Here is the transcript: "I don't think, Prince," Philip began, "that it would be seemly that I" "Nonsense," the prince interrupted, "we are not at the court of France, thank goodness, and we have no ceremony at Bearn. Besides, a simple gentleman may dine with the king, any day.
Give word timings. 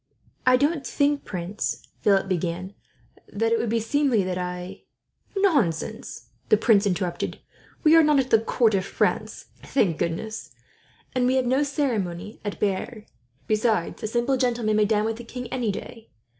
"I 0.47 0.57
don't 0.57 0.83
think, 0.83 1.25
Prince," 1.25 1.87
Philip 1.99 2.27
began, 2.27 2.73
"that 3.31 3.51
it 3.51 3.59
would 3.59 3.69
be 3.69 3.79
seemly 3.79 4.23
that 4.23 4.35
I" 4.39 4.81
"Nonsense," 5.53 6.29
the 6.49 6.57
prince 6.57 6.87
interrupted, 6.87 7.37
"we 7.83 7.95
are 7.95 8.01
not 8.01 8.17
at 8.19 8.31
the 8.31 8.39
court 8.39 8.73
of 8.73 8.83
France, 8.83 9.45
thank 9.61 9.99
goodness, 9.99 10.55
and 11.13 11.27
we 11.27 11.35
have 11.35 11.45
no 11.45 11.61
ceremony 11.61 12.39
at 12.43 12.59
Bearn. 12.59 13.05
Besides, 13.45 14.01
a 14.01 14.07
simple 14.07 14.37
gentleman 14.37 14.77
may 14.77 14.85
dine 14.85 15.05
with 15.05 15.17
the 15.17 15.23
king, 15.23 15.45
any 15.53 15.71
day. 15.71 16.09